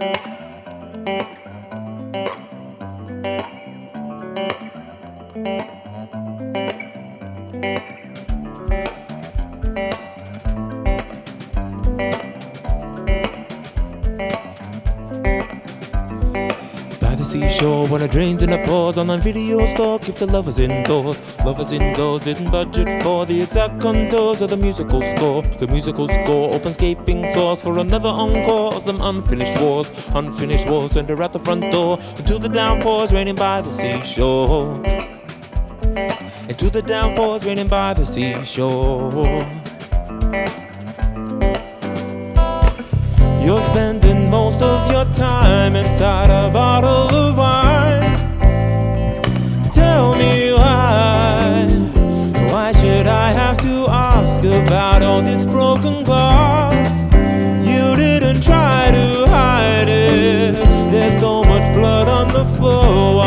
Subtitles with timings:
[0.00, 1.39] Música
[17.30, 21.38] seashore where the drains and the pause on the video store keeps the lovers indoors.
[21.38, 25.42] Lovers indoors didn't budget for the exact contours of the musical score.
[25.42, 30.10] The musical score opens gaping source for another encore of some unfinished wars.
[30.14, 34.74] Unfinished wars her out the front door into the downpours raining by the seashore.
[36.48, 39.46] Into the downpours raining by the seashore.
[43.44, 46.29] You're spending most of your time inside
[54.90, 56.90] ask all this broken glass?
[57.64, 60.54] You didn't try to hide it.
[60.90, 63.19] There's so much blood on the floor.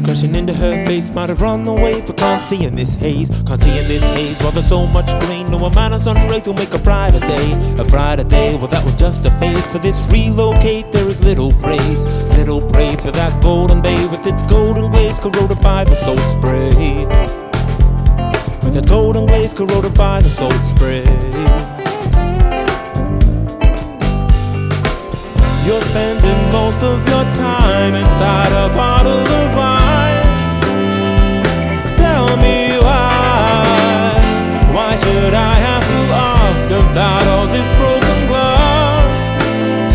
[0.00, 3.28] Spray crashing into her face might have run away, but can't see in this haze.
[3.46, 4.40] Can't see in this haze.
[4.40, 7.74] While there's so much rain, no amount of sun rays will make a brighter day.
[7.78, 8.56] A brighter day.
[8.56, 9.66] Well, that was just a phase.
[9.66, 12.02] For this relocate, there is little praise.
[12.38, 17.04] Little praise for that golden bay with its golden glaze corroded by the salt spray.
[18.64, 21.04] With its golden glaze corroded by the salt spray.
[25.66, 28.79] You're spending most of your time inside a
[36.70, 39.14] ask about all this broken glass?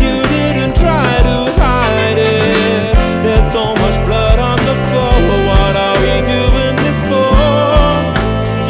[0.00, 2.94] You didn't try to hide it.
[3.22, 5.14] There's so much blood on the floor.
[5.48, 7.32] What are we doing this for?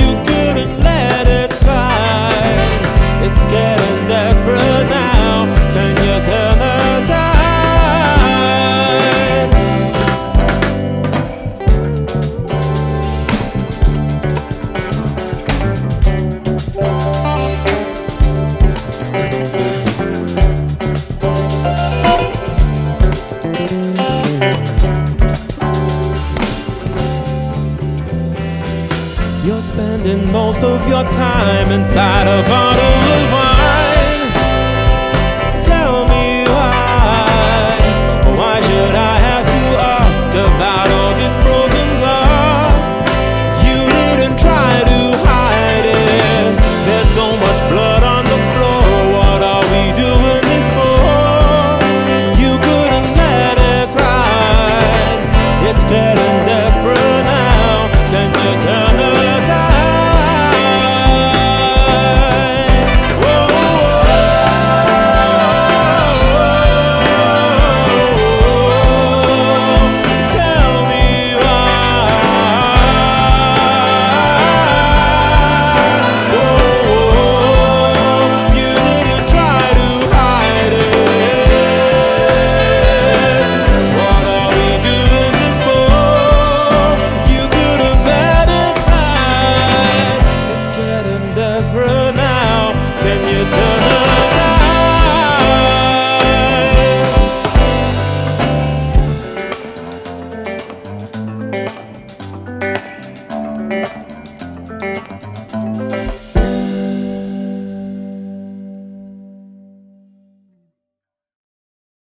[0.00, 2.70] You couldn't let it slide.
[3.26, 6.05] It's getting desperate now.
[29.46, 33.55] You're spending most of your time inside a bottle of wine.